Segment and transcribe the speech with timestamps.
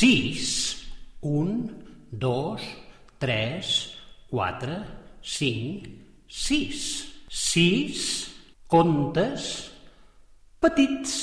[0.00, 0.88] sis,
[1.20, 1.68] un,
[2.10, 2.62] dos,
[3.18, 3.98] tres,
[4.30, 4.78] quatre,
[5.20, 5.90] cinc,
[6.24, 6.86] sis.
[7.28, 8.06] Sis
[8.66, 9.44] contes
[10.64, 11.18] petits.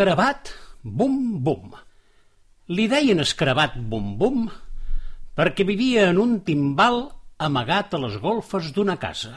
[0.00, 0.48] L'escarabat
[0.80, 1.74] bum bum.
[2.72, 4.46] Li deien escarabat bum bum
[5.36, 7.02] perquè vivia en un timbal
[7.36, 9.34] amagat a les golfes d'una casa.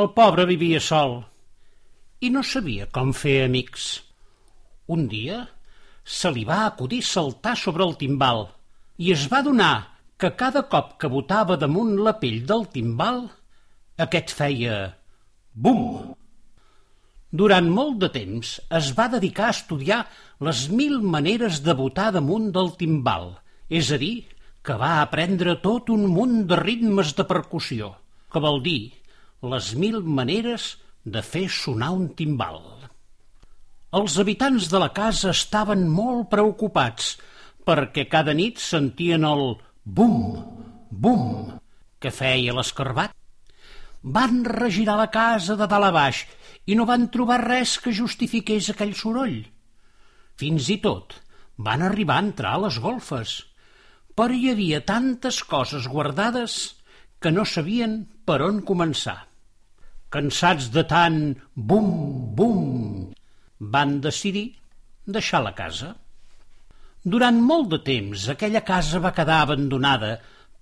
[0.00, 1.18] El pobre vivia sol
[2.24, 3.90] i no sabia com fer amics.
[4.88, 5.42] Un dia
[6.16, 8.46] se li va acudir saltar sobre el timbal
[8.96, 9.74] i es va donar
[10.16, 13.26] que cada cop que botava damunt la pell del timbal
[14.08, 14.80] aquest feia
[15.52, 15.84] bum
[17.32, 20.02] durant molt de temps es va dedicar a estudiar
[20.48, 23.32] les mil maneres de botar damunt del timbal,
[23.72, 24.28] és a dir,
[24.62, 27.94] que va aprendre tot un munt de ritmes de percussió,
[28.30, 28.92] que vol dir
[29.54, 32.60] les mil maneres de fer sonar un timbal.
[33.92, 37.16] Els habitants de la casa estaven molt preocupats
[37.66, 40.14] perquè cada nit sentien el bum,
[40.90, 41.26] bum
[42.00, 43.12] que feia l'escarbat.
[44.02, 46.22] Van regirar la casa de dalt a baix
[46.66, 49.40] i no van trobar res que justifiqués aquell soroll.
[50.38, 51.18] Fins i tot
[51.58, 53.34] van arribar a entrar a les golfes,
[54.16, 56.56] però hi havia tantes coses guardades
[57.22, 59.18] que no sabien per on començar.
[60.12, 61.20] Cansats de tant
[61.54, 61.90] bum,
[62.36, 63.12] bum,
[63.74, 64.48] van decidir
[65.06, 65.94] deixar la casa.
[67.02, 70.12] Durant molt de temps aquella casa va quedar abandonada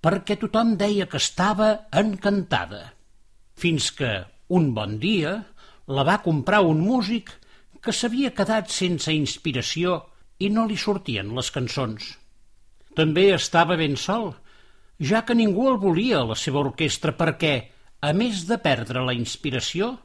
[0.01, 2.81] perquè tothom deia que estava encantada,
[3.53, 5.35] fins que, un bon dia,
[5.87, 7.31] la va comprar un músic
[7.81, 9.97] que s'havia quedat sense inspiració
[10.39, 12.05] i no li sortien les cançons.
[12.97, 14.33] També estava ben sol,
[14.99, 17.55] ja que ningú el volia a la seva orquestra perquè,
[18.01, 19.95] a més de perdre la inspiració,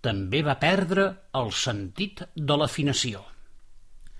[0.00, 1.06] també va perdre
[1.40, 3.22] el sentit de l'afinació.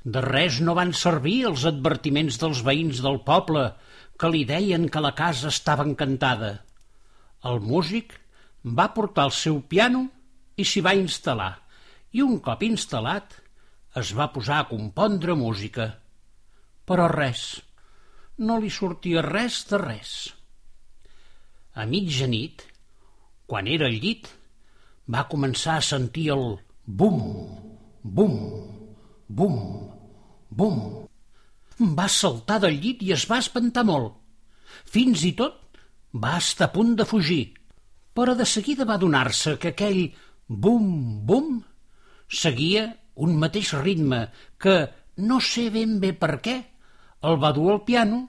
[0.04, 3.66] De res no van servir els advertiments dels veïns del poble
[4.20, 6.52] que li deien que la casa estava encantada.
[7.44, 8.14] El músic
[8.64, 10.06] va portar el seu piano
[10.56, 11.52] i s'hi va instal·lar,
[12.16, 13.36] i un cop instal·lat
[14.00, 15.86] es va posar a compondre música.
[16.86, 17.60] Però res,
[18.38, 20.12] no li sortia res de res.
[21.74, 22.64] A mitjanit,
[23.46, 24.26] quan era al llit,
[25.10, 26.44] va començar a sentir el
[26.86, 27.20] bum,
[28.02, 28.36] bum,
[29.28, 29.60] bum,
[30.50, 30.80] bum.
[31.96, 34.16] Va saltar del llit i es va espantar molt.
[34.90, 35.78] Fins i tot
[36.24, 37.42] va estar a punt de fugir,
[38.14, 40.02] però de seguida va donar-se que aquell
[40.50, 41.60] bum, bum,
[42.26, 42.88] seguia
[43.22, 44.24] un mateix ritme
[44.58, 44.88] que,
[45.22, 46.56] no sé ben bé per què,
[47.22, 48.24] el va dur al piano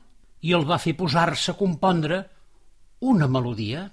[0.46, 2.20] i el va fer posar-se a compondre
[3.12, 3.88] una melodia.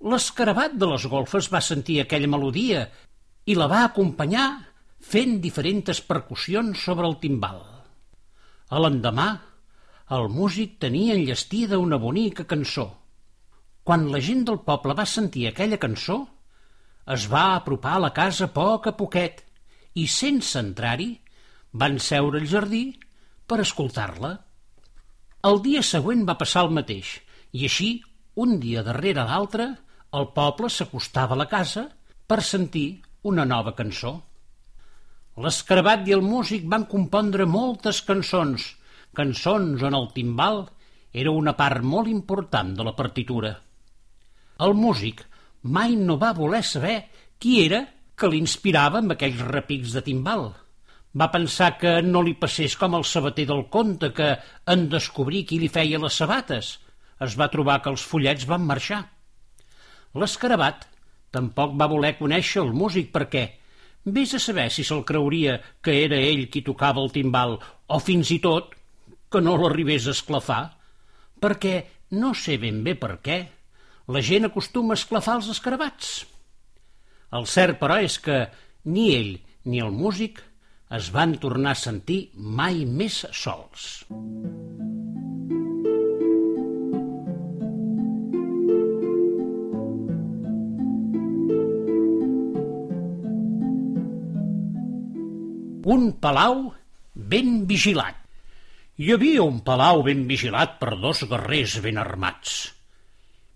[0.00, 2.86] L'escarabat de les golfes va sentir aquella melodia
[3.44, 4.46] i la va acompanyar
[5.06, 7.60] fent diferents percussions sobre el timbal.
[8.72, 9.26] A l'endemà,
[10.16, 12.86] el músic tenia enllestida una bonica cançó.
[13.84, 16.22] Quan la gent del poble va sentir aquella cançó,
[17.14, 19.42] es va apropar a la casa poc a poquet
[19.94, 21.12] i, sense entrar-hi,
[21.72, 22.84] van seure al jardí
[23.46, 24.32] per escoltar-la.
[25.46, 27.12] El dia següent va passar el mateix,
[27.54, 27.90] i així,
[28.42, 29.68] un dia darrere l'altre,
[30.18, 31.86] el poble s'acostava a la casa
[32.26, 32.88] per sentir
[33.30, 34.16] una nova cançó.
[35.44, 38.66] L'escarabat i el músic van compondre moltes cançons,
[39.16, 40.64] cançons on el timbal
[41.12, 43.52] era una part molt important de la partitura.
[44.66, 45.22] El músic
[45.66, 46.96] mai no va voler saber
[47.42, 47.82] qui era
[48.16, 50.48] que l'inspirava amb aquells repics de timbal.
[51.16, 54.34] Va pensar que no li passés com el sabater del conte, que
[54.72, 56.76] en descobrir qui li feia les sabates.
[57.20, 59.02] Es va trobar que els follets van marxar.
[60.16, 60.86] L'escarabat
[61.32, 63.46] tampoc va voler conèixer el músic perquè
[64.16, 67.56] vés a saber si se'l creuria que era ell qui tocava el timbal
[67.88, 68.76] o fins i tot
[69.32, 70.62] que no l'arribés a esclafar,
[71.42, 71.74] perquè
[72.16, 73.38] no sé ben bé per què,
[74.06, 76.10] la gent acostuma a esclafar els escarabats.
[77.36, 78.44] El cert, però, és que
[78.86, 79.32] ni ell
[79.66, 80.42] ni el músic
[80.96, 84.04] es van tornar a sentir mai més sols.
[95.86, 96.72] un palau
[97.14, 98.16] ben vigilat.
[98.98, 102.75] Hi havia un palau ben vigilat per dos guerrers ben armats.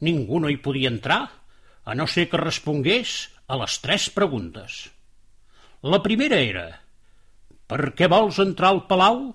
[0.00, 1.22] Ningú no hi podia entrar,
[1.84, 4.86] a no ser que respongués a les tres preguntes.
[5.82, 6.66] La primera era
[7.70, 9.26] «Per què vols entrar al palau?»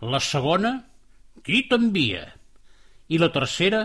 [0.00, 0.72] La segona
[1.44, 2.24] «Qui t'envia?»
[3.08, 3.84] I la tercera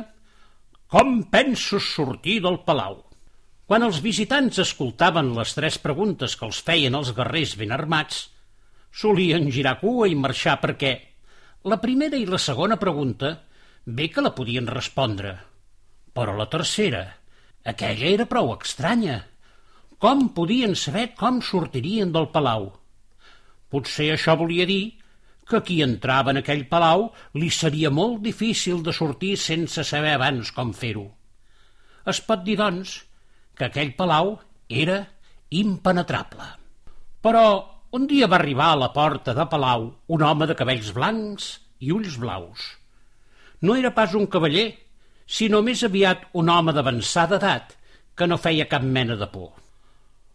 [0.92, 3.02] «Com penses sortir del palau?»
[3.72, 8.26] Quan els visitants escoltaven les tres preguntes que els feien els guerrers ben armats,
[8.92, 10.92] solien girar cua i marxar perquè
[11.72, 13.38] la primera i la segona pregunta
[13.86, 15.38] bé que la podien respondre,
[16.14, 17.04] però la tercera,
[17.66, 19.22] aquella era prou estranya.
[20.02, 22.72] Com podien saber com sortirien del palau?
[23.72, 24.84] Potser això volia dir
[25.48, 30.52] que qui entrava en aquell palau li seria molt difícil de sortir sense saber abans
[30.56, 31.06] com fer-ho.
[32.08, 32.96] Es pot dir, doncs,
[33.58, 34.38] que aquell palau
[34.68, 35.04] era
[35.52, 36.48] impenetrable.
[37.22, 37.46] Però
[37.98, 41.52] un dia va arribar a la porta de palau un home de cabells blancs
[41.84, 42.64] i ulls blaus.
[43.62, 44.72] No era pas un cavaller,
[45.32, 47.78] sinó més aviat un home d'avançada edat
[48.20, 49.54] que no feia cap mena de por.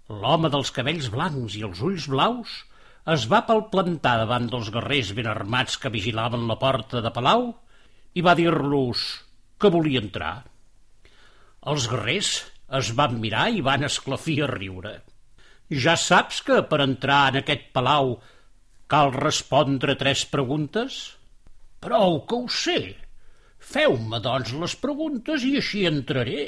[0.08, 2.56] L'home dels cabells blancs i els ulls blaus
[3.14, 7.50] es va palplantar davant dels guerrers ben armats que vigilaven la porta de palau
[8.16, 9.04] i va dir-los
[9.60, 10.34] que volia entrar.
[11.72, 12.32] Els guerrers
[12.81, 14.96] es van mirar i van esclafir a riure.
[15.84, 18.16] Ja saps que per entrar en aquest palau
[18.90, 21.00] cal respondre tres preguntes?
[21.82, 22.81] Prou que ho sé.
[23.67, 26.43] Feu-me, doncs, les preguntes i així entraré.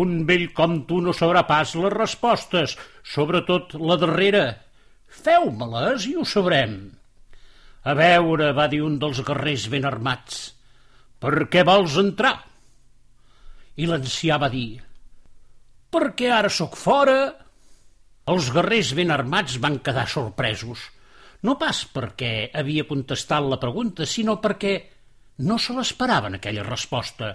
[0.00, 4.44] Un vell com tu no sabrà pas les respostes, sobretot la darrera.
[5.10, 6.76] Feu-me-les i ho sabrem.
[7.82, 10.38] A veure, va dir un dels guerrers ben armats,
[11.18, 12.36] per què vols entrar?
[13.80, 14.78] I l'ancià va dir
[15.90, 17.18] «Perquè ara sóc fora».
[18.30, 20.84] Els guerrers ben armats van quedar sorpresos,
[21.42, 24.74] no pas perquè havia contestat la pregunta, sinó perquè
[25.40, 27.32] no se l'esperaven aquella resposta.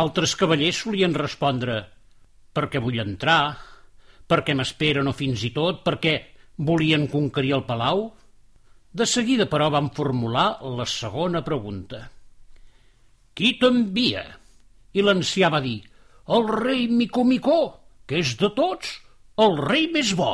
[0.00, 1.78] Altres cavallers solien respondre
[2.54, 3.54] «perquè vull entrar»,
[4.26, 6.14] «perquè m'esperen o fins i tot», «perquè
[6.56, 8.08] volien conquerir el palau».
[8.94, 12.06] De seguida, però, van formular la segona pregunta.
[13.34, 14.24] «Qui t'envia?»
[14.94, 15.80] I l'ancià va dir,
[16.30, 17.60] el rei Micomicó,
[18.06, 19.00] que és de tots
[19.44, 20.32] el rei més bo.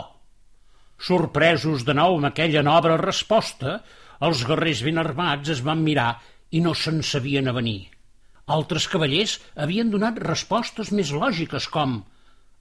[1.01, 3.79] Sorpresos de nou amb aquella nova resposta,
[4.21, 6.11] els guerrers ben armats es van mirar
[6.50, 7.88] i no se'n sabien avenir.
[8.50, 12.00] Altres cavallers havien donat respostes més lògiques com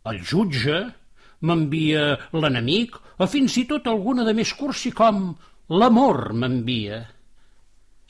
[0.09, 0.79] el jutge,
[1.41, 2.05] m'envia
[2.35, 5.33] l'enemic, o fins i tot alguna de més cursi com
[5.69, 7.03] l'amor m'envia.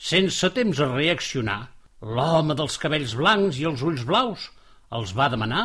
[0.00, 1.60] Sense temps a reaccionar,
[2.00, 4.46] L'home dels cabells blancs i els ulls blaus
[4.98, 5.64] els va demanar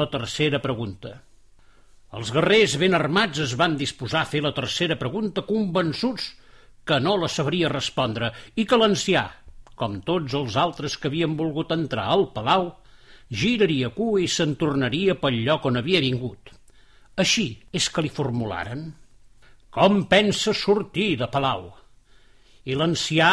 [0.00, 1.10] la tercera pregunta.
[2.16, 6.30] Els guerrers ben armats es van disposar a fer la tercera pregunta convençuts
[6.88, 9.26] que no la sabria respondre i que l'ancià,
[9.78, 12.70] com tots els altres que havien volgut entrar al palau,
[13.30, 16.52] giraria cua i se'n tornaria pel lloc on havia vingut.
[17.16, 18.88] Així és que li formularen.
[19.76, 21.68] Com pensa sortir de palau?
[22.66, 23.30] I l'ancià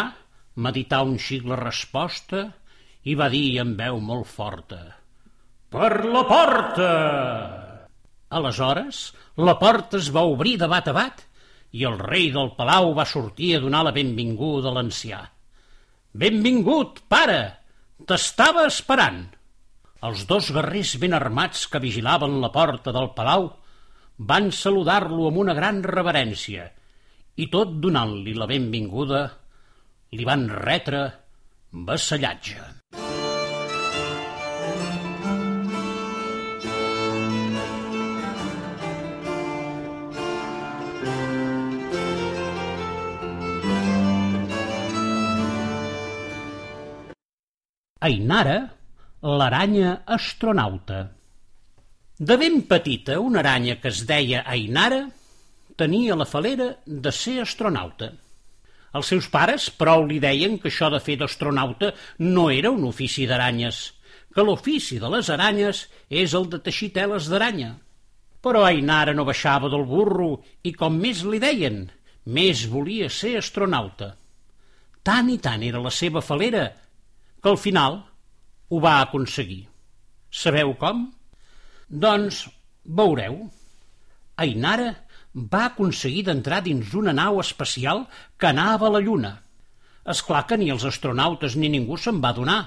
[0.55, 2.43] medità un xic la resposta
[3.09, 4.81] i va dir amb veu molt forta
[5.73, 6.89] «Per la porta!»
[8.37, 8.99] Aleshores,
[9.37, 11.23] la porta es va obrir de bat a bat
[11.73, 15.23] i el rei del palau va sortir a donar la benvinguda a l'ancià.
[16.13, 17.39] «Benvingut, pare!
[18.05, 19.23] T'estava esperant!»
[20.03, 23.47] Els dos guerrers ben armats que vigilaven la porta del palau
[24.33, 26.67] van saludar-lo amb una gran reverència
[27.41, 29.23] i tot donant-li la benvinguda
[30.13, 31.03] li van retre
[31.89, 32.82] vassallatge.
[48.03, 48.57] Ainara,
[49.23, 51.05] l'aranya astronauta.
[52.19, 55.05] De ben petita, una aranya que es deia Ainara
[55.79, 58.11] tenia la falera de ser astronauta.
[58.93, 63.23] Els seus pares prou li deien que això de fer d'astronauta no era un ofici
[63.29, 63.79] d'aranyes,
[64.35, 67.71] que l'ofici de les aranyes és el de teixir teles d'aranya.
[68.43, 71.85] Però Ainara no baixava del burro i com més li deien,
[72.27, 74.17] més volia ser astronauta.
[75.07, 76.67] Tant i tant era la seva falera
[77.43, 77.99] que al final
[78.69, 79.65] ho va aconseguir.
[80.31, 81.05] Sabeu com?
[82.05, 82.45] Doncs
[82.99, 83.35] veureu.
[84.43, 84.93] Ainara
[85.35, 88.05] va aconseguir d'entrar dins una nau espacial
[88.39, 89.33] que anava a la Lluna.
[90.09, 92.61] És clar que ni els astronautes ni ningú se'n va donar.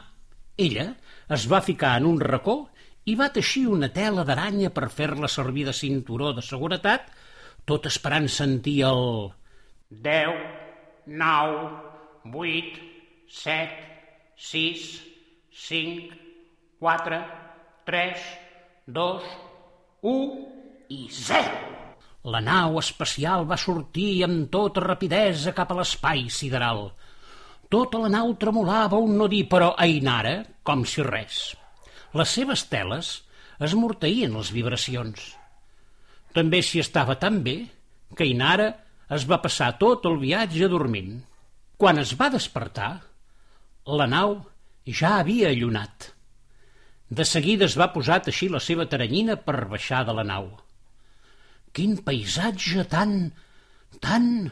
[0.57, 0.93] Ella
[1.37, 2.59] es va ficar en un racó
[3.07, 7.11] i va teixir una tela d'aranya per fer-la servir de cinturó de seguretat
[7.67, 9.03] tot esperant sentir el...
[9.91, 10.33] Deu,
[11.07, 11.53] nou,
[12.33, 12.79] vuit,
[13.31, 13.96] set,
[14.37, 15.01] sis,
[15.51, 16.13] cinc,
[16.79, 17.23] quatre,
[17.89, 18.21] tres,
[18.87, 19.25] dos,
[20.03, 20.17] u
[20.93, 21.75] i zero.
[22.27, 26.89] La nau espacial va sortir amb tota rapidesa cap a l'espai sideral.
[27.71, 31.55] Tota la nau tremolava un no dir, però Ainara, com si res.
[32.15, 33.13] Les seves teles
[33.63, 35.23] esmorteïen les vibracions.
[36.37, 37.57] També s'hi estava tan bé
[38.15, 38.69] que Ainara
[39.17, 41.17] es va passar tot el viatge dormint.
[41.79, 42.91] Quan es va despertar,
[43.87, 44.41] la nau
[44.87, 46.13] ja havia allunat.
[47.09, 50.49] De seguida es va posar a teixir la seva taranyina per baixar de la nau.
[51.71, 53.31] Quin paisatge tan,
[54.01, 54.51] tan,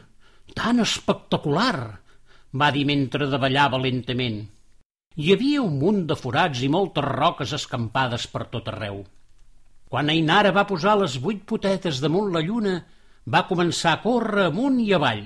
[0.55, 1.99] tan espectacular!
[2.55, 4.37] va dir mentre davallava lentament.
[5.19, 9.01] Hi havia un munt de forats i moltes roques escampades per tot arreu.
[9.91, 12.77] Quan Ainara va posar les vuit potetes damunt la lluna,
[13.27, 15.25] va començar a córrer amunt i avall.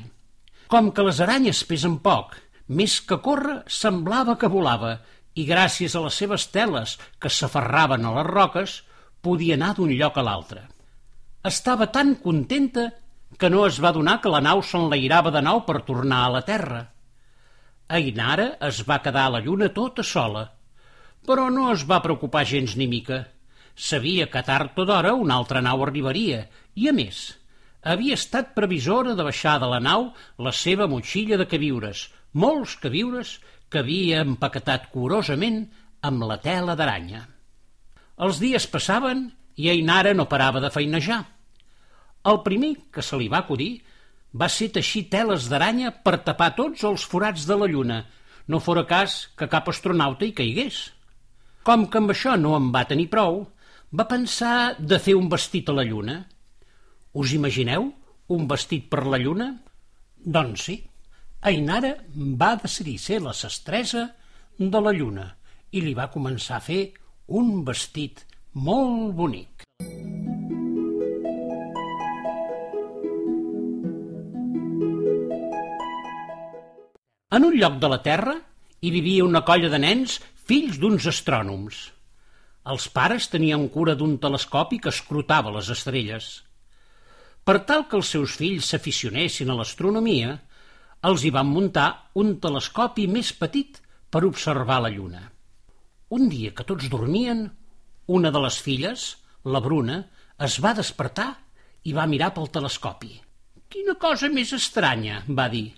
[0.69, 2.33] Com que les aranyes pesen poc,
[2.69, 4.99] més que córrer semblava que volava,
[5.33, 8.75] i gràcies a les seves teles que s'aferraven a les roques,
[9.21, 10.63] podia anar d'un lloc a l'altre.
[11.45, 12.89] Estava tan contenta
[13.39, 16.43] que no es va donar que la nau s'enlairava de nou per tornar a la
[16.45, 16.85] terra.
[17.89, 20.45] Ainara es va quedar a la lluna tota sola,
[21.25, 23.23] però no es va preocupar gens ni mica.
[23.75, 26.45] Sabia que tard o d'hora una altra nau arribaria
[26.75, 27.21] i, a més,
[27.81, 33.37] havia estat previsora de baixar de la nau la seva motxilla de queviures, molts queviures
[33.69, 35.63] que havia empaquetat curosament
[36.05, 37.25] amb la tela d'aranya.
[38.19, 41.23] Els dies passaven i Ainara no parava de feinejar.
[42.29, 43.79] El primer que se li va acudir
[44.41, 48.03] va ser teixir teles d'aranya per tapar tots els forats de la lluna,
[48.47, 50.89] no fora cas que cap astronauta hi caigués.
[51.63, 53.43] Com que amb això no en va tenir prou,
[53.93, 56.19] va pensar de fer un vestit a la lluna.
[57.13, 57.89] Us imagineu
[58.29, 59.49] un vestit per la lluna?
[60.19, 60.77] Doncs sí,
[61.41, 64.09] Ainara va decidir ser la sestresa
[64.59, 65.29] de la lluna
[65.71, 66.81] i li va començar a fer
[67.39, 69.63] un vestit molt bonic.
[77.31, 78.35] En un lloc de la Terra
[78.81, 80.17] hi vivia una colla de nens
[80.49, 81.79] fills d'uns astrònoms.
[82.67, 86.29] Els pares tenien cura d'un telescopi que escrutava les estrelles.
[87.47, 90.35] Per tal que els seus fills s'aficionessin a l'astronomia,
[91.07, 91.89] els hi van muntar
[92.19, 93.79] un telescopi més petit
[94.11, 95.21] per observar la lluna.
[96.09, 97.45] Un dia que tots dormien,
[98.07, 99.05] una de les filles,
[99.45, 99.99] la Bruna,
[100.41, 101.29] es va despertar
[101.85, 103.13] i va mirar pel telescopi.
[103.69, 105.69] Quina cosa més estranya, va dir.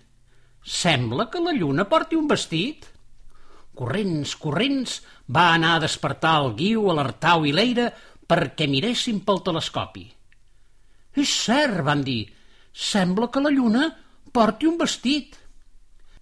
[0.64, 2.88] Sembla que la lluna porti un vestit.
[3.76, 7.90] Corrents, corrents, va anar a despertar el Guiu, l'Artau i l'Eira
[8.32, 10.06] perquè miressin pel telescopi.
[11.20, 12.24] És cert, van dir,
[12.72, 13.90] sembla que la lluna
[14.34, 15.38] porti un vestit.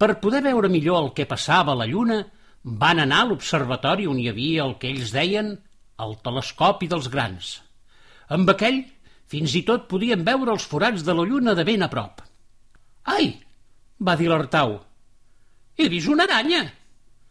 [0.00, 2.20] Per poder veure millor el que passava a la lluna,
[2.62, 5.54] van anar a l'observatori on hi havia el que ells deien
[6.04, 7.52] el telescopi dels grans.
[8.32, 8.82] Amb aquell,
[9.30, 12.20] fins i tot podien veure els forats de la lluna de ben a prop.
[13.04, 13.32] Ai!
[14.00, 14.78] va dir l'Artau.
[15.76, 16.64] He vist una aranya.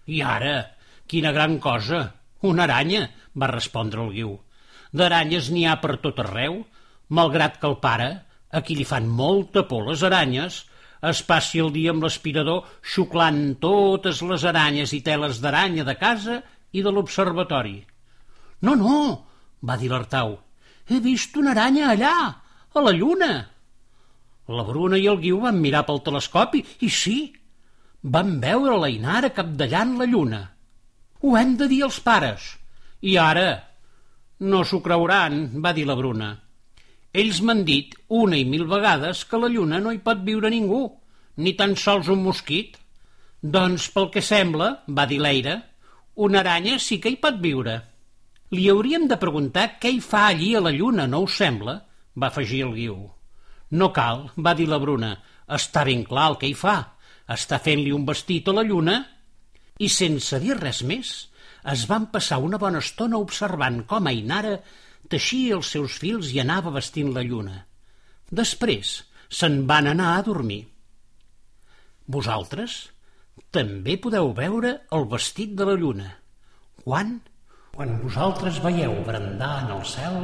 [0.08, 0.56] I ara?
[1.10, 2.06] Quina gran cosa!
[2.46, 4.36] Una aranya, va respondre el Guiu.
[4.96, 6.62] D'aranyes n'hi ha per tot arreu,
[7.10, 8.10] malgrat que el pare,
[8.50, 10.64] a qui li fan molta por les aranyes,
[11.08, 16.41] es passi el dia amb l'aspirador xuclant totes les aranyes i teles d'aranya de casa
[16.75, 17.77] i de l'observatori.
[18.68, 19.00] No, no,
[19.63, 20.36] va dir l'Artau.
[20.89, 22.15] He vist una aranya allà,
[22.75, 23.32] a la lluna.
[24.50, 27.18] La Bruna i el Guiu van mirar pel telescopi i sí,
[28.01, 30.41] van veure la Inara capdallant la lluna.
[31.22, 32.56] Ho hem de dir als pares.
[33.06, 33.50] I ara?
[34.39, 36.32] No s'ho creuran, va dir la Bruna.
[37.13, 40.84] Ells m'han dit una i mil vegades que la lluna no hi pot viure ningú,
[41.38, 42.78] ni tan sols un mosquit.
[43.42, 45.56] Doncs, pel que sembla, va dir l'Eira,
[46.16, 47.80] una aranya sí que hi pot viure.
[48.54, 51.80] Li hauríem de preguntar què hi fa allí a la lluna, no us sembla?
[52.20, 52.98] va afegir el Guiu.
[53.72, 55.13] No cal, va dir la Bruna.
[55.48, 56.75] Està ben clar el que hi fa.
[57.30, 58.98] Està fent-li un vestit a la lluna.
[59.80, 61.13] I sense dir res més,
[61.74, 64.58] es van passar una bona estona observant com Ainara
[65.08, 67.63] teixia els seus fils i anava vestint la lluna.
[68.29, 70.63] Després se'n van anar a dormir.
[72.10, 72.79] Vosaltres
[73.56, 76.10] també podeu veure el vestit de la lluna.
[76.84, 77.20] Quan?
[77.75, 80.18] Quan vosaltres veieu brandar en el cel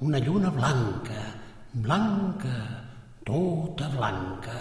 [0.00, 1.22] una lluna blanca,
[1.72, 2.56] blanca,
[3.26, 4.58] tota blanca.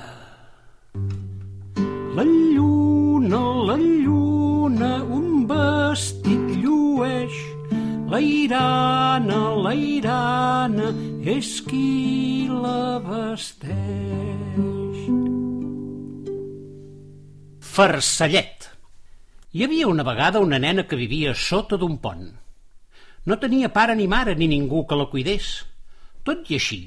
[2.14, 7.34] La lluna, la lluna, un vestit llueix,
[8.14, 10.90] la irana, la irana
[11.26, 15.00] és qui la vesteix.
[17.74, 18.70] Farcellet.
[19.54, 22.30] Hi havia una vegada una nena que vivia sota d'un pont.
[23.26, 25.64] No tenia pare ni mare ni ningú que la cuidés.
[26.22, 26.82] Tot i així,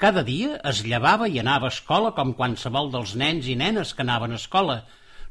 [0.00, 4.06] cada dia es llevava i anava a escola com qualsevol dels nens i nenes que
[4.06, 4.84] anaven a escola,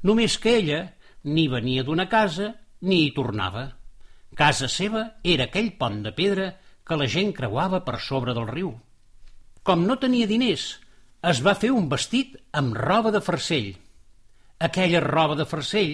[0.04, 0.84] només que ella
[1.24, 2.54] ni venia d'una casa
[2.86, 3.72] ni hi tornava.
[4.38, 6.50] Casa seva era aquell pont de pedra
[6.88, 8.74] que la gent creuava per sobre del riu.
[9.64, 10.66] Com no tenia diners,
[11.32, 13.70] es va fer un vestit amb roba de farcell.
[14.60, 15.94] Aquella roba de farcell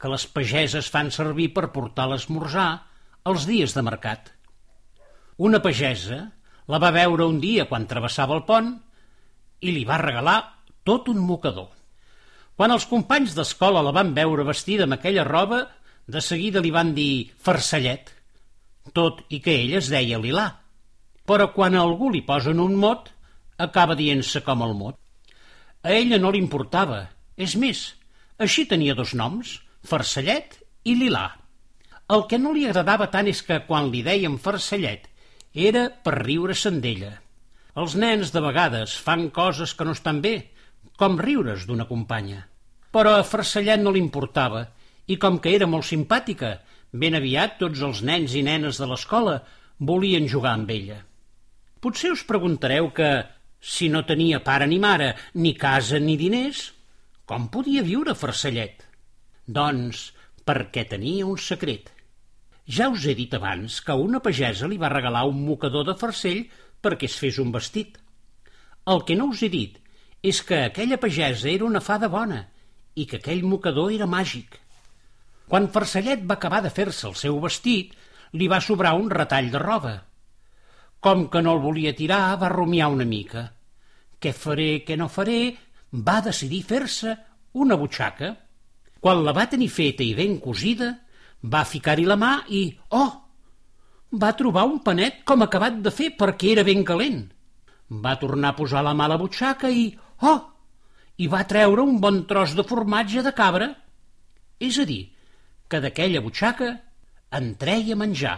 [0.00, 2.68] que les pageses fan servir per portar l'esmorzar
[3.28, 4.30] els dies de mercat.
[5.36, 6.22] Una pagesa
[6.70, 8.72] la va veure un dia quan travessava el pont
[9.60, 10.38] i li va regalar
[10.88, 11.68] tot un mocador.
[12.56, 15.66] Quan els companys d'escola la van veure vestida amb aquella roba,
[16.10, 18.10] de seguida li van dir farcellet,
[18.96, 20.48] tot i que ell es deia Lilà.
[21.28, 23.08] Però quan a algú li posen un mot,
[23.58, 24.98] acaba dient-se com el mot.
[25.82, 27.06] A ella no li importava.
[27.40, 27.84] És més,
[28.38, 31.28] així tenia dos noms, Farcellet i Lilà.
[32.10, 35.06] El que no li agradava tant és que quan li deien Farcellet
[35.54, 37.14] era per riure-se'n d'ella.
[37.80, 40.34] Els nens de vegades fan coses que no estan bé,
[40.98, 42.42] com riure's d'una companya.
[42.90, 44.66] Però a Farcellet no li importava,
[45.10, 46.58] i com que era molt simpàtica,
[46.92, 49.40] ben aviat tots els nens i nenes de l'escola
[49.90, 51.00] volien jugar amb ella.
[51.80, 53.10] Potser us preguntareu que,
[53.60, 56.68] si no tenia pare ni mare, ni casa ni diners,
[57.26, 58.84] com podia viure Farcellet?
[59.46, 60.10] Doncs
[60.46, 61.90] perquè tenia un secret.
[62.70, 66.44] Ja us he dit abans que una pagesa li va regalar un mocador de farcell
[66.82, 67.96] perquè es fes un vestit.
[68.86, 69.78] El que no us he dit
[70.22, 72.44] és que aquella pagesa era una fada bona
[72.94, 74.60] i que aquell mocador era màgic.
[75.50, 77.96] Quan Farcellet va acabar de fer-se el seu vestit,
[78.38, 79.96] li va sobrar un retall de roba.
[81.02, 83.48] Com que no el volia tirar, va rumiar una mica.
[84.22, 85.40] Què faré, què no faré?
[86.06, 87.16] Va decidir fer-se
[87.64, 88.30] una butxaca.
[89.02, 90.92] Quan la va tenir feta i ben cosida,
[91.42, 92.62] va ficar-hi la mà i,
[92.94, 93.10] oh,
[94.22, 97.24] va trobar un panet com acabat de fer perquè era ben calent.
[97.90, 99.88] Va tornar a posar la mà a la butxaca i,
[100.22, 100.40] oh,
[101.18, 103.72] i va treure un bon tros de formatge de cabra.
[104.60, 105.08] És a dir,
[105.70, 106.70] que d'aquella butxaca
[107.38, 108.36] en treia menjar.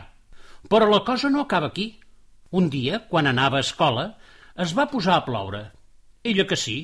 [0.69, 1.89] Però la cosa no acaba aquí.
[2.53, 4.05] Un dia, quan anava a escola,
[4.65, 5.63] es va posar a ploure.
[6.23, 6.77] Ella que sí,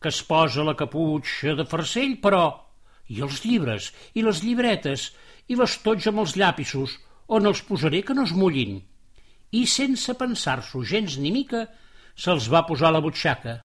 [0.00, 2.44] que es posa la caputxa de farcell, però...
[3.06, 5.10] I els llibres, i les llibretes,
[5.46, 6.96] i l'estoig amb els llapisos,
[7.30, 8.80] on els posaré que no es mullin?
[9.54, 11.66] I sense pensar-s'ho gens ni mica,
[12.18, 13.60] se'ls va posar a la butxaca.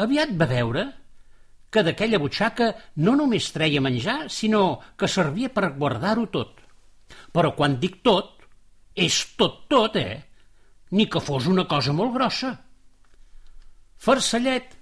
[0.00, 0.86] Aviat va veure
[1.70, 2.72] que d'aquella butxaca
[3.06, 6.58] no només treia menjar, sinó que servia per guardar-ho tot.
[7.30, 8.34] Però quan dic tot,
[8.94, 10.18] és tot tot, eh?
[10.90, 12.56] Ni que fos una cosa molt grossa.
[14.00, 14.74] Farcellet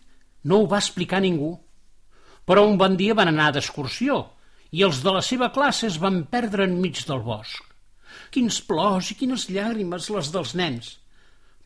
[0.48, 1.52] no ho va explicar ningú,
[2.48, 4.22] però un bon dia van anar d'excursió
[4.72, 7.64] i els de la seva classe es van perdre enmig del bosc.
[8.32, 10.94] Quins plors i quines llàgrimes les dels nens.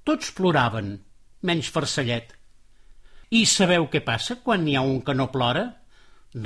[0.03, 0.97] Tots ploraven,
[1.47, 2.35] menys Farcellet.
[3.33, 5.64] I sabeu què passa quan n'hi ha un que no plora?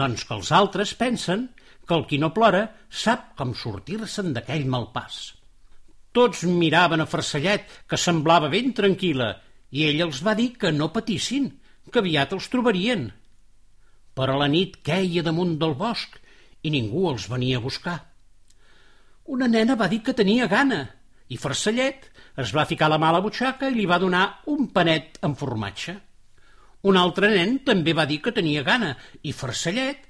[0.01, 1.49] Doncs que els altres pensen
[1.87, 2.61] que el qui no plora
[3.03, 5.16] sap com sortir-se'n d'aquell mal pas.
[6.14, 9.33] Tots miraven a Farcellet, que semblava ben tranquil·la,
[9.75, 11.51] i ell els va dir que no patissin,
[11.90, 13.09] que aviat els trobarien.
[14.14, 16.20] Però la nit queia damunt del bosc
[16.62, 17.99] i ningú els venia a buscar.
[19.27, 20.85] Una nena va dir que tenia gana,
[21.27, 24.70] i Farcellet es va ficar la mà a la butxaca i li va donar un
[24.70, 26.06] panet amb formatge.
[26.87, 28.92] Un altre nen també va dir que tenia gana
[29.27, 30.05] i Farcellet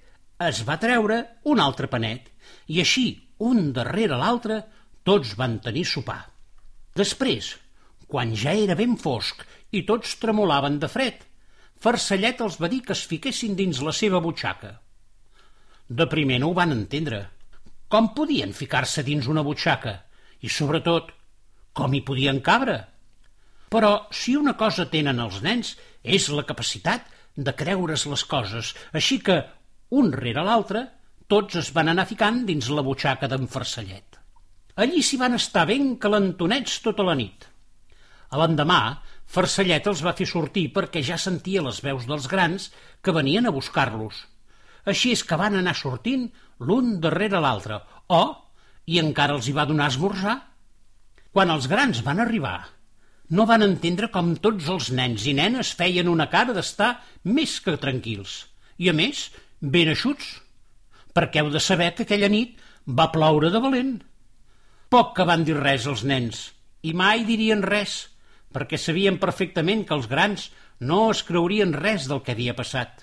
[0.46, 1.20] es va treure
[1.52, 2.26] un altre panet
[2.68, 3.06] i així,
[3.38, 4.58] un darrere l'altre,
[5.06, 6.18] tots van tenir sopar.
[6.96, 7.54] Després,
[8.08, 11.22] quan ja era ben fosc i tots tremolaven de fred,
[11.80, 14.72] Farcellet els va dir que es fiquessin dins la seva butxaca.
[15.88, 17.22] De primer no ho van entendre.
[17.88, 19.94] Com podien ficar-se dins una butxaca?
[20.42, 21.12] I, sobretot,
[21.76, 22.80] com hi podien cabre?
[23.72, 29.18] Però si una cosa tenen els nens és la capacitat de creure's les coses, així
[29.22, 29.40] que,
[29.90, 30.86] un rere l'altre,
[31.26, 34.20] tots es van anar ficant dins la butxaca d'en Farcellet.
[34.76, 37.46] Allí s'hi van estar ben calentonets tota la nit.
[38.30, 38.80] A l'endemà,
[39.26, 42.70] Farcellet els va fer sortir perquè ja sentia les veus dels grans
[43.02, 44.22] que venien a buscar-los.
[44.86, 46.28] Així és que van anar sortint
[46.62, 47.80] l'un darrere l'altre.
[48.06, 48.36] Oh,
[48.86, 50.36] i encara els hi va donar esmorzar.
[51.34, 52.60] Quan els grans van arribar
[53.30, 57.76] no van entendre com tots els nens i nenes feien una cara d'estar més que
[57.82, 58.44] tranquils.
[58.78, 60.28] I, a més, ben eixuts,
[61.16, 63.96] perquè heu de saber que aquella nit va ploure de valent.
[64.92, 66.42] Poc que van dir res els nens,
[66.86, 68.04] i mai dirien res,
[68.54, 73.02] perquè sabien perfectament que els grans no es creurien res del que havia passat.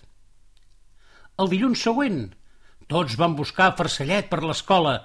[1.41, 2.21] El dilluns següent,
[2.87, 4.95] tots van buscar Farcellet per l'escola,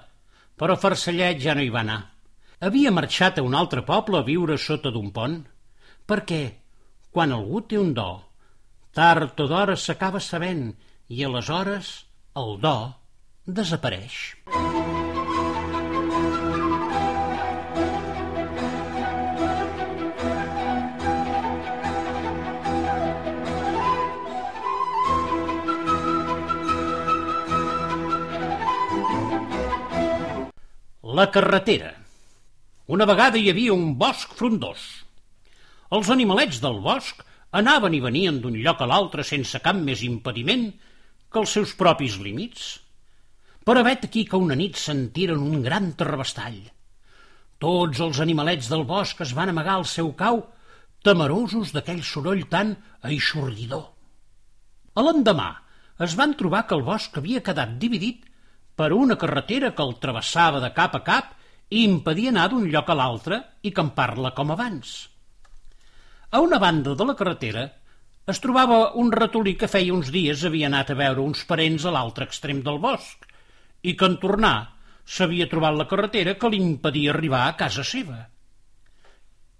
[0.55, 1.99] però Farcellet ja no hi va anar.
[2.59, 5.35] Havia marxat a un altre poble a viure sota d'un pont,
[6.03, 6.41] perquè,
[7.15, 8.09] quan algú té un do,
[8.91, 10.65] tard o d'hora s'acaba sabent
[11.07, 11.91] i aleshores
[12.41, 12.75] el do
[13.47, 14.19] desapareix.
[31.19, 32.08] La carretera.
[32.89, 34.81] Una vegada hi havia un bosc frondós.
[35.93, 37.19] Els animalets del bosc
[37.59, 40.65] anaven i venien d'un lloc a l'altre sense cap més impediment
[41.29, 42.79] que els seus propis límits.
[43.61, 46.57] Però vet aquí que una nit sentiren un gran terrabastall.
[47.61, 50.41] Tots els animalets del bosc es van amagar al seu cau,
[51.05, 52.73] temerosos d'aquell soroll tan
[53.05, 53.85] aixordidor.
[54.97, 55.51] A l'endemà
[56.01, 58.25] es van trobar que el bosc havia quedat dividit
[58.73, 61.35] per una carretera que el travessava de cap a cap
[61.69, 64.95] i impedia anar d'un lloc a l'altre i campar-la com abans.
[66.31, 67.67] A una banda de la carretera
[68.29, 71.93] es trobava un ratolí que feia uns dies havia anat a veure uns parents a
[71.93, 73.25] l'altre extrem del bosc
[73.81, 74.55] i que en tornar
[75.09, 78.19] s'havia trobat la carretera que li impedia arribar a casa seva.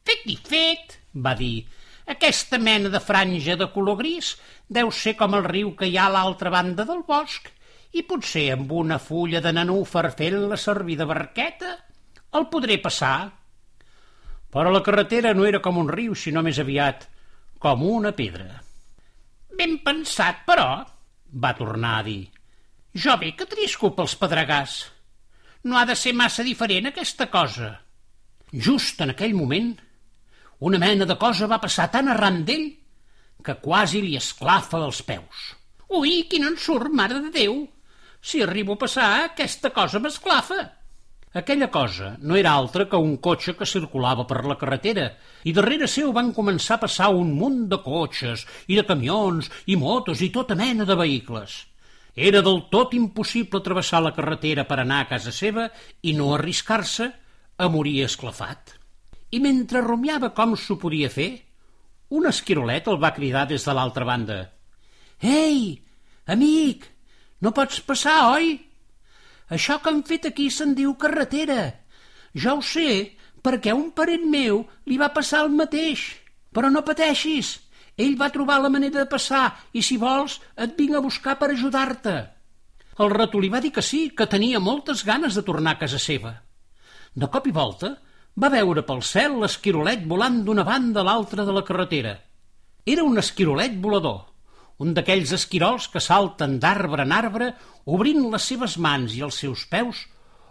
[0.05, 1.65] Fet i fet, va dir,
[2.13, 4.35] aquesta mena de franja de color gris
[4.77, 7.49] deu ser com el riu que hi ha a l'altra banda del bosc
[7.97, 11.75] i potser amb una fulla de nanúfer fent-la servir de barqueta
[12.35, 13.31] el podré passar.
[14.49, 17.05] Però la carretera no era com un riu, sinó més aviat
[17.61, 18.61] com una pedra.
[19.59, 20.69] Ben pensat, però,
[21.43, 22.23] va tornar a dir.
[22.95, 24.79] Jo bé que trisco pels pedregars.
[25.63, 27.73] No ha de ser massa diferent aquesta cosa.
[28.53, 29.73] Just en aquell moment,
[30.65, 32.69] una mena de cosa va passar tan arran d'ell
[33.45, 35.43] que quasi li esclafa els peus.
[35.89, 37.61] Ui, quin ensurt, mare de Déu!
[38.21, 40.59] Si arribo a passar, aquesta cosa m'esclafa.
[41.31, 45.11] Aquella cosa no era altra que un cotxe que circulava per la carretera
[45.45, 49.75] i darrere seu van començar a passar un munt de cotxes i de camions i
[49.77, 51.67] motos i tota mena de vehicles.
[52.15, 55.67] Era del tot impossible travessar la carretera per anar a casa seva
[56.01, 57.11] i no arriscar-se
[57.57, 58.73] a morir esclafat.
[59.29, 61.29] I mentre rumiava com s'ho podia fer,
[62.09, 64.39] un esquirolet el va cridar des de l'altra banda.
[65.21, 65.77] «Ei,
[66.25, 66.89] amic,
[67.45, 68.55] no pots passar, oi?
[69.49, 71.61] Això que han fet aquí se'n diu carretera.
[72.33, 76.03] Jo ho sé, perquè un parent meu li va passar el mateix.
[76.53, 77.55] Però no pateixis,
[77.99, 81.51] ell va trobar la manera de passar i, si vols, et vinc a buscar per
[81.51, 82.15] ajudar-te.
[82.99, 86.33] El ratolí va dir que sí, que tenia moltes ganes de tornar a casa seva.
[87.15, 87.93] De cop i volta,
[88.39, 92.15] va veure pel cel l'esquirolet volant d'una banda a l'altra de la carretera.
[92.85, 94.28] Era un esquirolet volador,
[94.83, 97.49] un d'aquells esquirols que salten d'arbre en arbre
[97.85, 100.05] obrint les seves mans i els seus peus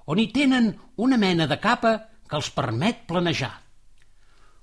[0.08, 1.94] on hi tenen una mena de capa
[2.28, 3.54] que els permet planejar.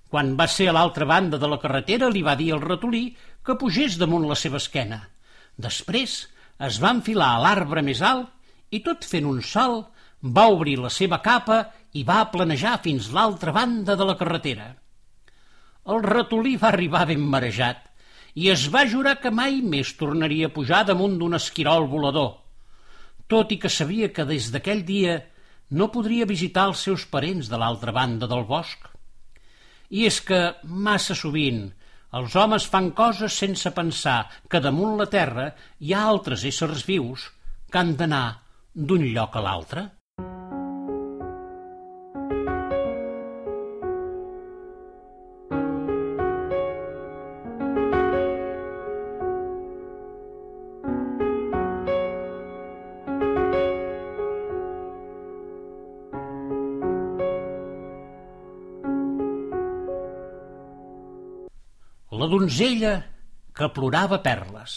[0.10, 3.08] Quan va ser a l'altra banda de la carretera li va dir al ratolí
[3.46, 5.02] que pugés damunt la seva esquena.
[5.58, 6.16] Després
[6.70, 8.30] es va enfilar a l'arbre més alt
[8.74, 9.90] i tot fent un salt
[10.38, 11.60] va obrir la seva capa
[11.94, 14.70] i va planejar fins l'altra banda de la carretera.
[15.86, 17.84] El ratolí va arribar ben marejat
[18.36, 22.34] i es va jurar que mai més tornaria a pujar damunt d'un esquirol volador,
[23.32, 25.16] tot i que sabia que des d'aquell dia
[25.72, 28.84] no podria visitar els seus parents de l'altra banda del bosc.
[29.90, 31.70] I és que, massa sovint,
[32.16, 34.20] els homes fan coses sense pensar
[34.52, 37.30] que damunt la terra hi ha altres éssers vius
[37.72, 38.26] que han d'anar
[38.76, 39.88] d'un lloc a l'altre.
[62.16, 62.92] La donzella
[63.58, 64.74] que plorava perles.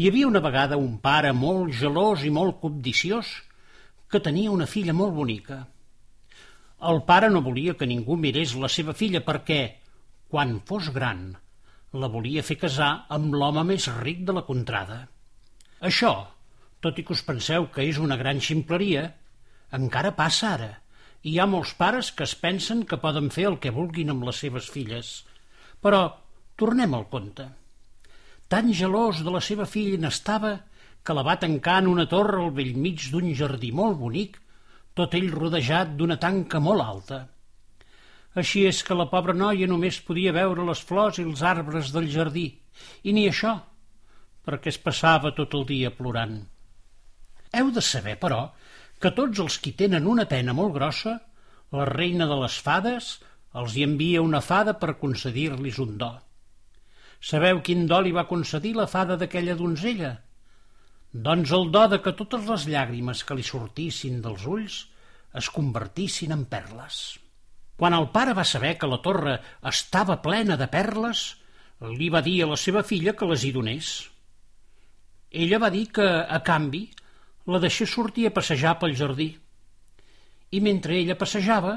[0.00, 3.32] Hi havia una vegada un pare molt gelós i molt cobdiciós
[4.08, 5.58] que tenia una filla molt bonica.
[6.92, 9.58] El pare no volia que ningú mirés la seva filla perquè,
[10.32, 11.26] quan fos gran,
[11.92, 15.02] la volia fer casar amb l'home més ric de la contrada.
[15.90, 16.14] Això,
[16.80, 19.04] tot i que us penseu que és una gran ximpleria,
[19.82, 20.72] encara passa ara.
[21.28, 24.40] Hi ha molts pares que es pensen que poden fer el que vulguin amb les
[24.46, 25.14] seves filles,
[25.84, 26.06] però
[26.62, 27.48] Tornem al conte.
[28.46, 30.52] Tan gelós de la seva filla n'estava
[31.02, 34.38] que la va tancar en una torre al vell mig d'un jardí molt bonic
[35.00, 37.18] tot ell rodejat d'una tanca molt alta.
[38.38, 42.06] Així és que la pobra noia només podia veure les flors i els arbres del
[42.14, 42.46] jardí,
[43.02, 43.58] i ni això,
[44.46, 46.38] perquè es passava tot el dia plorant.
[47.58, 48.42] Heu de saber, però,
[49.02, 51.18] que tots els qui tenen una pena molt grossa,
[51.74, 53.16] la reina de les fades
[53.58, 56.18] els hi envia una fada per concedir-lis un do.
[57.22, 60.12] Sabeu quin do li va concedir la fada d'aquella donzella?
[61.26, 64.78] Doncs el do de que totes les llàgrimes que li sortissin dels ulls
[65.40, 67.02] es convertissin en perles.
[67.78, 69.36] Quan el pare va saber que la torre
[69.70, 71.22] estava plena de perles,
[71.98, 73.92] li va dir a la seva filla que les hi donés.
[75.44, 76.82] Ella va dir que, a canvi,
[77.46, 79.28] la deixés sortir a passejar pel jardí.
[80.52, 81.76] I mentre ella passejava,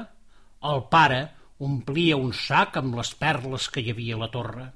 [0.72, 1.22] el pare
[1.68, 4.66] omplia un sac amb les perles que hi havia a la torre.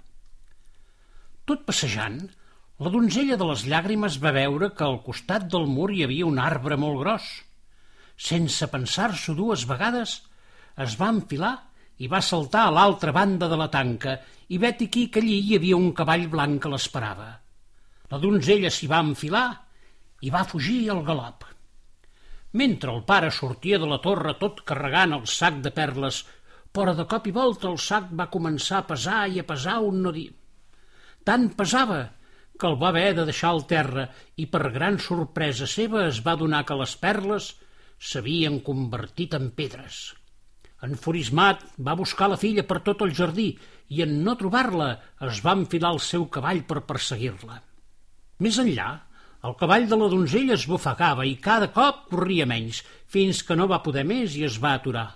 [1.51, 2.19] Tot passejant,
[2.79, 6.39] la donzella de les llàgrimes va veure que al costat del mur hi havia un
[6.39, 7.25] arbre molt gros.
[8.27, 10.13] Sense pensar-s'ho dues vegades,
[10.85, 11.51] es va enfilar
[11.99, 14.15] i va saltar a l'altra banda de la tanca
[14.47, 17.29] i vet aquí que allí hi havia un cavall blanc que l'esperava.
[18.15, 19.47] La donzella s'hi va enfilar
[20.23, 21.49] i va fugir al galop.
[22.63, 26.23] Mentre el pare sortia de la torre tot carregant el sac de perles
[26.71, 30.07] però de cop i volta el sac va començar a pesar i a pesar un
[30.07, 30.31] no dir.
[31.26, 32.00] Tant pesava
[32.61, 34.06] que el va haver de deixar al terra
[34.37, 37.52] i per gran sorpresa seva es va donar que les perles
[38.11, 40.00] s'havien convertit en pedres.
[40.85, 43.50] Enfurismat, va buscar la filla per tot el jardí
[43.92, 44.90] i en no trobar-la
[45.28, 47.61] es va enfilar el seu cavall per perseguir-la.
[48.40, 48.88] Més enllà,
[49.44, 53.68] el cavall de la donzella es bufegava i cada cop corria menys, fins que no
[53.68, 55.06] va poder més i es va aturar.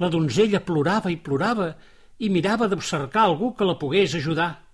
[0.00, 1.72] La donzella plorava i plorava
[2.18, 2.78] i mirava de
[3.22, 4.67] algú que la pogués ajudar.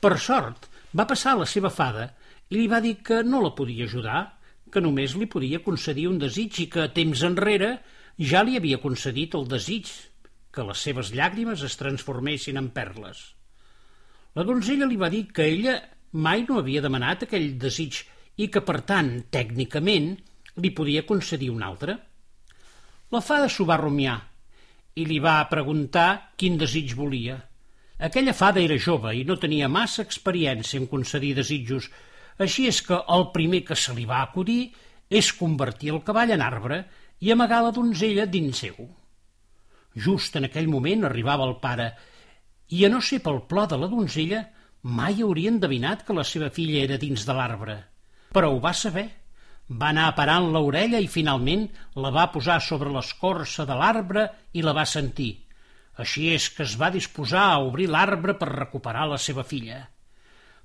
[0.00, 2.10] Per sort, va passar la seva fada
[2.50, 4.20] i li va dir que no la podia ajudar,
[4.72, 7.76] que només li podia concedir un desig i que, temps enrere,
[8.18, 9.90] ja li havia concedit el desig
[10.52, 13.18] que les seves llàgrimes es transformessin en perles.
[14.36, 15.76] La donzella li va dir que ella
[16.12, 18.02] mai no havia demanat aquell desig
[18.36, 20.14] i que, per tant, tècnicament,
[20.56, 21.96] li podia concedir un altre.
[23.12, 24.16] La fada s'ho va rumiar
[24.96, 27.36] i li va preguntar quin desig volia.
[27.98, 31.88] Aquella fada era jove i no tenia massa experiència en concedir desitjos,
[32.38, 34.74] així és que el primer que se li va acudir
[35.08, 36.82] és convertir el cavall en arbre
[37.24, 38.76] i amagar la donzella dins seu.
[39.96, 41.92] Just en aquell moment arribava el pare
[42.68, 44.42] i, a no ser pel plor de la donzella,
[44.82, 47.78] mai hauria endevinat que la seva filla era dins de l'arbre.
[48.36, 49.08] Però ho va saber
[49.68, 51.64] va anar parant l'orella i finalment
[51.98, 55.45] la va posar sobre l'escorça de l'arbre i la va sentir.
[56.02, 59.80] Així és que es va disposar a obrir l'arbre per recuperar la seva filla.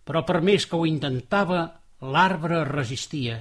[0.04, 1.62] Però per més que ho intentava,
[2.02, 3.38] l'arbre resistia.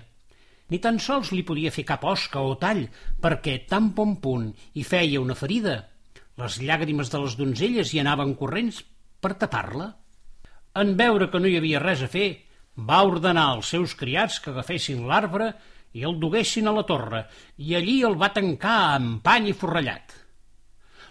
[0.70, 2.84] Ni tan sols li podia fer cap osca o tall,
[3.22, 5.80] perquè tan bon punt hi feia una ferida,
[6.38, 8.78] les llàgrimes de les donzelles hi anaven corrents
[9.20, 9.90] per tapar-la.
[10.80, 12.28] En veure que no hi havia res a fer,
[12.76, 15.50] va ordenar als seus criats que agafessin l'arbre
[15.98, 17.24] i el duguessin a la torre,
[17.58, 20.19] i allí el va tancar amb pany i forrellat.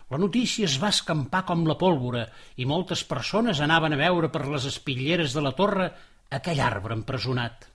[0.10, 2.24] La notícia es va escampar com la pólvora
[2.58, 5.92] i moltes persones anaven a veure per les espitlleres de la torre
[6.34, 7.68] aquell arbre empresonat.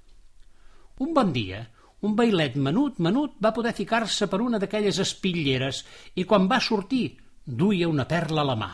[1.05, 1.61] Un bon dia,
[2.07, 5.85] un bailet menut, menut, va poder ficar-se per una d'aquelles espitlleres
[6.18, 7.07] i quan va sortir
[7.44, 8.70] duia una perla a la mà.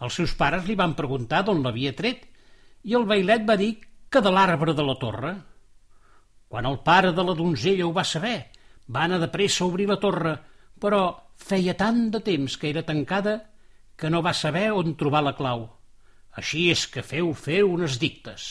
[0.00, 2.26] Els seus pares li van preguntar d'on l'havia tret
[2.86, 3.74] i el bailet va dir
[4.10, 5.34] que de l'arbre de la torre.
[6.50, 8.38] Quan el pare de la donzella ho va saber,
[8.90, 10.38] va anar de pressa a obrir la torre,
[10.82, 11.02] però
[11.40, 13.36] feia tant de temps que era tancada
[14.00, 15.66] que no va saber on trobar la clau.
[16.40, 18.50] Així és que feu fer unes dictes.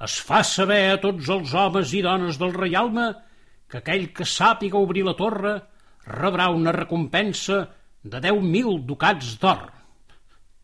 [0.00, 3.10] Es fa saber a tots els homes i dones del reialme
[3.70, 5.58] que aquell que sàpiga obrir la torre
[6.06, 7.60] rebrà una recompensa
[8.02, 9.66] de deu mil ducats d'or.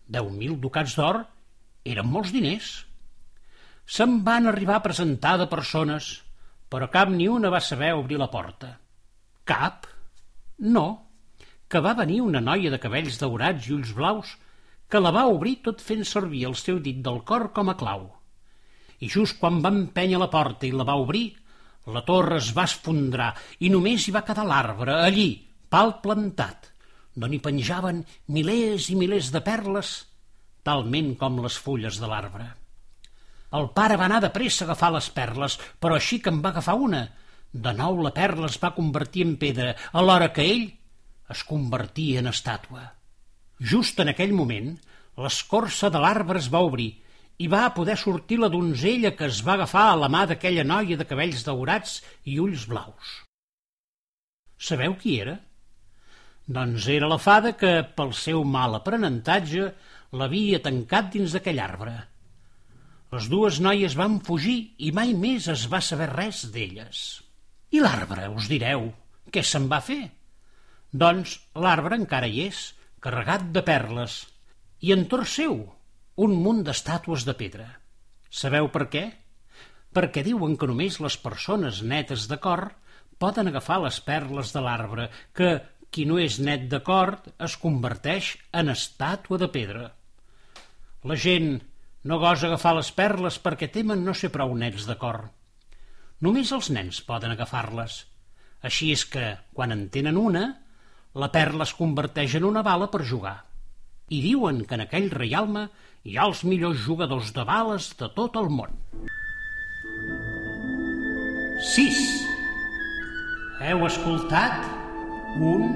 [0.09, 1.21] Deu mil ducats d'or
[1.85, 2.71] eren molts diners.
[3.87, 6.09] Se'n van arribar a presentar de persones,
[6.73, 8.73] però cap ni una va saber obrir la porta.
[9.47, 9.87] Cap?
[10.59, 10.87] No,
[11.69, 14.37] que va venir una noia de cabells daurats i ulls blaus
[14.89, 18.07] que la va obrir tot fent servir el seu dit del cor com a clau.
[19.03, 21.27] I just quan va empènyer la porta i la va obrir,
[21.93, 25.29] la torre es va esfondrar i només hi va quedar l'arbre, allí,
[25.69, 26.71] pal plantat,
[27.15, 29.97] d'on hi penjaven milers i milers de perles,
[30.67, 32.49] talment com les fulles de l'arbre.
[33.57, 36.51] El pare va anar de pressa a agafar les perles, però així que en va
[36.55, 37.05] agafar una,
[37.53, 40.67] de nou la perla es va convertir en pedra, alhora que ell
[41.33, 42.85] es convertia en estàtua.
[43.59, 44.75] Just en aquell moment,
[45.17, 46.91] l'escorça de l'arbre es va obrir
[47.39, 50.97] i va poder sortir la donzella que es va agafar a la mà d'aquella noia
[50.97, 53.23] de cabells daurats i ulls blaus.
[54.57, 55.37] Sabeu qui era?
[56.47, 59.73] Doncs era la fada que, pel seu mal aprenentatge,
[60.17, 61.97] l'havia tancat dins d'aquell arbre.
[63.13, 67.03] Les dues noies van fugir i mai més es va saber res d'elles.
[67.77, 68.87] I l'arbre, us direu,
[69.29, 70.01] què se'n va fer?
[71.03, 72.61] Doncs l'arbre encara hi és,
[73.05, 74.23] carregat de perles,
[74.81, 75.59] i entorn seu
[76.27, 77.67] un munt d'estàtues de pedra.
[78.41, 79.05] Sabeu per què?
[79.93, 82.71] Perquè diuen que només les persones netes de cor
[83.21, 85.51] poden agafar les perles de l'arbre, que
[85.93, 89.87] qui no és net d'acord es converteix en estàtua de pedra.
[91.05, 91.59] La gent
[92.09, 95.27] no gosa agafar les perles perquè temen no ser prou nets de cor.
[96.25, 97.99] Només els nens poden agafar-les.
[98.65, 100.47] Així és que, quan en tenen una,
[101.13, 103.37] la perla es converteix en una bala per jugar.
[104.09, 105.67] I diuen que en aquell reialme
[106.07, 108.73] hi ha els millors jugadors de bales de tot el món.
[111.75, 112.01] 6.
[113.67, 114.65] Heu escoltat?
[115.37, 115.71] 1,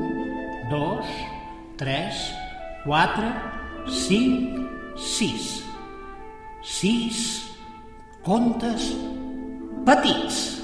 [0.73, 1.15] 2,
[1.85, 2.25] 3,
[2.87, 3.31] 4,
[4.01, 4.67] 5,
[5.11, 5.49] 6.
[6.81, 7.23] Sis
[8.25, 8.93] contes
[9.85, 10.60] petits.